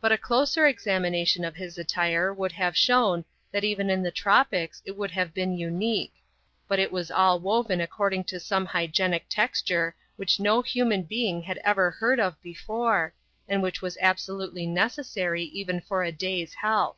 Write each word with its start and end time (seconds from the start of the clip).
But 0.00 0.10
a 0.10 0.18
closer 0.18 0.66
examination 0.66 1.44
of 1.44 1.54
his 1.54 1.78
attire 1.78 2.34
would 2.34 2.50
have 2.50 2.76
shown 2.76 3.24
that 3.52 3.62
even 3.62 3.90
in 3.90 4.02
the 4.02 4.10
tropics 4.10 4.82
it 4.84 4.96
would 4.96 5.12
have 5.12 5.32
been 5.32 5.56
unique; 5.56 6.14
but 6.66 6.80
it 6.80 6.90
was 6.90 7.12
all 7.12 7.38
woven 7.38 7.80
according 7.80 8.24
to 8.24 8.40
some 8.40 8.66
hygienic 8.66 9.26
texture 9.28 9.94
which 10.16 10.40
no 10.40 10.62
human 10.62 11.04
being 11.04 11.42
had 11.42 11.58
ever 11.58 11.92
heard 11.92 12.18
of 12.18 12.42
before, 12.42 13.14
and 13.46 13.62
which 13.62 13.80
was 13.80 13.96
absolutely 14.00 14.66
necessary 14.66 15.44
even 15.44 15.80
for 15.80 16.02
a 16.02 16.10
day's 16.10 16.54
health. 16.54 16.96